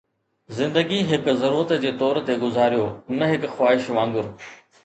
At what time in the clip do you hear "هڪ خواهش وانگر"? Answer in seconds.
3.35-4.35